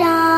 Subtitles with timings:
[0.06, 0.35] 안녕.